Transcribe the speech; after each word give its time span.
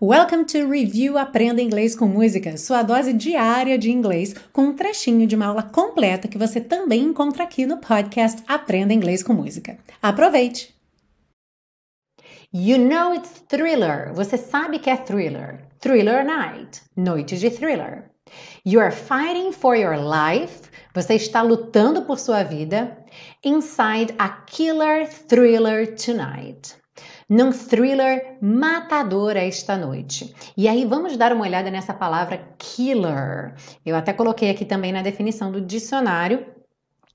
Welcome 0.00 0.44
to 0.44 0.70
Review 0.70 1.18
Aprenda 1.18 1.60
Inglês 1.60 1.96
com 1.96 2.06
Música, 2.06 2.56
sua 2.56 2.84
dose 2.84 3.12
diária 3.12 3.76
de 3.76 3.90
inglês, 3.90 4.32
com 4.52 4.66
um 4.66 4.72
trechinho 4.72 5.26
de 5.26 5.34
uma 5.34 5.46
aula 5.46 5.64
completa 5.64 6.28
que 6.28 6.38
você 6.38 6.60
também 6.60 7.02
encontra 7.02 7.42
aqui 7.42 7.66
no 7.66 7.78
podcast 7.78 8.40
Aprenda 8.46 8.94
Inglês 8.94 9.24
com 9.24 9.32
Música. 9.32 9.76
Aproveite! 10.00 10.72
You 12.54 12.78
know 12.78 13.12
it's 13.12 13.42
thriller. 13.48 14.14
Você 14.14 14.38
sabe 14.38 14.78
que 14.78 14.88
é 14.88 14.96
thriller. 14.96 15.66
Thriller 15.80 16.24
night. 16.24 16.80
Noite 16.96 17.36
de 17.36 17.50
thriller. 17.50 18.08
You 18.64 18.78
are 18.78 18.94
fighting 18.94 19.50
for 19.50 19.74
your 19.74 19.96
life. 19.96 20.70
Você 20.94 21.14
está 21.14 21.42
lutando 21.42 22.02
por 22.02 22.20
sua 22.20 22.44
vida. 22.44 22.96
Inside 23.44 24.14
a 24.16 24.28
killer 24.28 25.08
thriller 25.08 25.92
tonight 25.96 26.78
num 27.28 27.52
thriller 27.52 28.38
matador 28.40 29.36
esta 29.36 29.76
noite. 29.76 30.34
E 30.56 30.66
aí 30.66 30.84
vamos 30.84 31.16
dar 31.16 31.32
uma 31.32 31.44
olhada 31.44 31.70
nessa 31.70 31.92
palavra 31.92 32.40
killer. 32.56 33.54
Eu 33.84 33.94
até 33.94 34.12
coloquei 34.12 34.50
aqui 34.50 34.64
também 34.64 34.92
na 34.92 35.02
definição 35.02 35.52
do 35.52 35.60
dicionário 35.60 36.46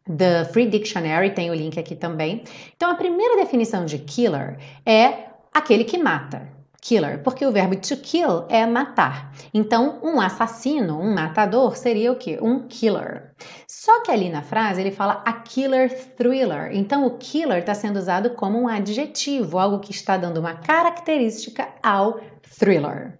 The 0.05 0.45
Free 0.45 0.67
Dictionary, 0.67 1.31
tem 1.31 1.49
o 1.49 1.53
link 1.53 1.79
aqui 1.79 1.95
também. 1.95 2.43
Então, 2.75 2.91
a 2.91 2.95
primeira 2.95 3.37
definição 3.37 3.85
de 3.85 3.97
killer 3.99 4.57
é 4.85 5.29
aquele 5.53 5.83
que 5.83 5.97
mata 5.97 6.47
killer, 6.83 7.23
porque 7.23 7.45
o 7.45 7.51
verbo 7.51 7.77
to 7.77 7.95
kill 7.95 8.45
é 8.49 8.65
matar. 8.65 9.33
Então, 9.53 9.99
um 10.03 10.19
assassino, 10.19 10.99
um 10.99 11.13
matador, 11.13 11.77
seria 11.77 12.11
o 12.11 12.17
quê? 12.17 12.37
Um 12.41 12.67
killer. 12.67 13.31
Só 13.65 14.03
que 14.03 14.11
ali 14.11 14.29
na 14.29 14.41
frase 14.41 14.81
ele 14.81 14.91
fala 14.91 15.23
a 15.25 15.31
killer 15.31 15.89
thriller. 16.15 16.71
Então, 16.73 17.05
o 17.05 17.17
killer 17.17 17.59
está 17.59 17.73
sendo 17.73 17.97
usado 17.97 18.31
como 18.31 18.59
um 18.59 18.67
adjetivo, 18.67 19.57
algo 19.57 19.79
que 19.79 19.91
está 19.91 20.17
dando 20.17 20.41
uma 20.41 20.55
característica 20.55 21.69
ao 21.81 22.19
thriller. 22.59 23.17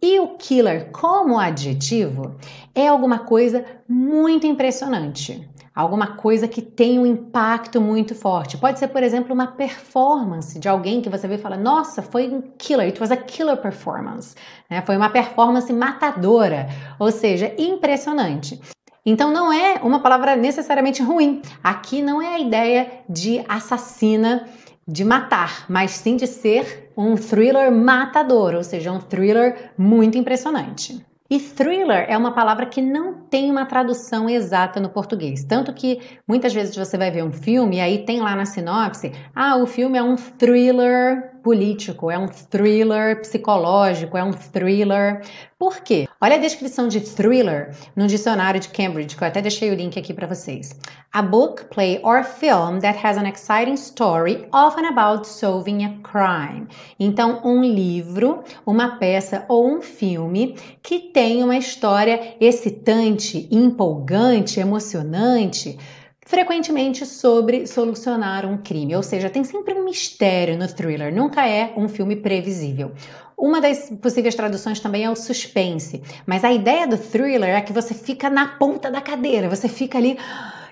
E 0.00 0.20
o 0.20 0.36
killer 0.36 0.90
como 0.92 1.38
adjetivo 1.38 2.36
é 2.74 2.86
alguma 2.86 3.20
coisa 3.20 3.64
muito 3.88 4.46
impressionante 4.46 5.48
alguma 5.74 6.16
coisa 6.16 6.46
que 6.46 6.62
tem 6.62 6.98
um 6.98 7.06
impacto 7.06 7.80
muito 7.80 8.14
forte. 8.14 8.56
Pode 8.56 8.78
ser, 8.78 8.88
por 8.88 9.02
exemplo, 9.02 9.34
uma 9.34 9.48
performance 9.48 10.58
de 10.58 10.68
alguém 10.68 11.00
que 11.00 11.08
você 11.08 11.26
vê 11.26 11.34
e 11.34 11.38
fala: 11.38 11.56
Nossa, 11.56 12.00
foi 12.00 12.28
um 12.28 12.42
killer, 12.56 12.86
it 12.86 13.00
was 13.00 13.10
a 13.10 13.16
killer 13.16 13.56
performance. 13.56 14.36
Né? 14.70 14.82
Foi 14.82 14.96
uma 14.96 15.10
performance 15.10 15.72
matadora, 15.72 16.68
ou 16.98 17.10
seja, 17.10 17.52
impressionante. 17.58 18.60
Então 19.04 19.30
não 19.30 19.52
é 19.52 19.80
uma 19.82 20.00
palavra 20.00 20.34
necessariamente 20.34 21.02
ruim. 21.02 21.42
Aqui 21.62 22.00
não 22.00 22.22
é 22.22 22.36
a 22.36 22.38
ideia 22.38 22.90
de 23.08 23.44
assassina, 23.46 24.48
de 24.86 25.04
matar, 25.04 25.66
mas 25.68 25.90
sim 25.90 26.16
de 26.16 26.26
ser 26.26 26.90
um 26.96 27.16
thriller 27.16 27.70
matador, 27.72 28.54
ou 28.54 28.62
seja, 28.62 28.92
um 28.92 29.00
thriller 29.00 29.72
muito 29.76 30.16
impressionante. 30.16 31.04
E 31.30 31.40
thriller 31.40 32.04
é 32.08 32.16
uma 32.18 32.32
palavra 32.32 32.66
que 32.66 32.82
não 32.82 33.14
tem 33.14 33.50
uma 33.50 33.64
tradução 33.64 34.28
exata 34.28 34.78
no 34.78 34.90
português. 34.90 35.42
Tanto 35.42 35.72
que 35.72 36.00
muitas 36.28 36.52
vezes 36.52 36.76
você 36.76 36.98
vai 36.98 37.10
ver 37.10 37.24
um 37.24 37.32
filme 37.32 37.76
e 37.76 37.80
aí 37.80 38.04
tem 38.04 38.20
lá 38.20 38.36
na 38.36 38.44
sinopse: 38.44 39.10
ah, 39.34 39.56
o 39.56 39.66
filme 39.66 39.96
é 39.96 40.02
um 40.02 40.16
thriller 40.16 41.33
político, 41.44 42.10
é 42.10 42.16
um 42.16 42.26
thriller 42.26 43.20
psicológico, 43.20 44.16
é 44.16 44.24
um 44.24 44.32
thriller. 44.32 45.20
Por 45.58 45.80
quê? 45.80 46.08
Olha 46.18 46.36
a 46.36 46.40
descrição 46.40 46.88
de 46.88 47.00
thriller 47.00 47.76
no 47.94 48.06
dicionário 48.06 48.58
de 48.58 48.70
Cambridge, 48.70 49.14
que 49.14 49.22
eu 49.22 49.28
até 49.28 49.42
deixei 49.42 49.70
o 49.70 49.74
link 49.74 49.98
aqui 49.98 50.14
para 50.14 50.26
vocês. 50.26 50.74
A 51.12 51.20
book, 51.20 51.66
play 51.66 52.00
or 52.02 52.24
film 52.24 52.78
that 52.80 52.98
has 53.06 53.18
an 53.18 53.28
exciting 53.28 53.74
story, 53.74 54.48
often 54.52 54.86
about 54.86 55.28
solving 55.28 55.84
a 55.84 55.98
crime. 56.02 56.66
Então, 56.98 57.42
um 57.44 57.62
livro, 57.62 58.42
uma 58.64 58.96
peça 58.96 59.44
ou 59.46 59.68
um 59.68 59.82
filme 59.82 60.56
que 60.82 60.98
tem 60.98 61.44
uma 61.44 61.58
história 61.58 62.36
excitante, 62.40 63.46
empolgante, 63.50 64.58
emocionante 64.58 65.78
frequentemente 66.24 67.04
sobre 67.04 67.66
solucionar 67.66 68.46
um 68.46 68.56
crime, 68.56 68.96
ou 68.96 69.02
seja, 69.02 69.28
tem 69.28 69.44
sempre 69.44 69.74
um 69.74 69.84
mistério 69.84 70.58
no 70.58 70.66
thriller, 70.66 71.14
nunca 71.14 71.46
é 71.46 71.72
um 71.76 71.88
filme 71.88 72.16
previsível. 72.16 72.92
Uma 73.36 73.60
das 73.60 73.90
possíveis 74.00 74.34
traduções 74.34 74.80
também 74.80 75.04
é 75.04 75.10
o 75.10 75.16
suspense, 75.16 76.02
mas 76.26 76.44
a 76.44 76.52
ideia 76.52 76.86
do 76.86 76.96
thriller 76.96 77.50
é 77.50 77.60
que 77.60 77.72
você 77.72 77.92
fica 77.92 78.30
na 78.30 78.46
ponta 78.56 78.90
da 78.90 79.00
cadeira, 79.00 79.48
você 79.48 79.68
fica 79.68 79.98
ali 79.98 80.16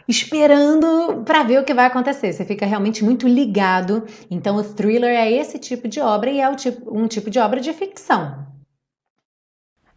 esperando 0.09 1.23
para 1.25 1.43
ver 1.43 1.61
o 1.61 1.65
que 1.65 1.75
vai 1.75 1.87
acontecer. 1.87 2.33
Você 2.33 2.45
fica 2.45 2.67
realmente 2.67 3.05
muito 3.05 3.27
ligado. 3.29 4.05
Então, 4.31 4.57
o 4.57 4.65
thriller 4.65 5.11
é 5.11 5.31
esse 5.31 5.59
tipo 5.59 5.87
de 5.89 6.01
obra 6.01 6.31
e 6.31 6.41
é 6.41 6.55
tipo, 6.55 6.97
um 6.97 7.07
tipo 7.07 7.31
de 7.31 7.39
obra 7.39 7.61
de 7.61 7.73
ficção. 7.73 8.52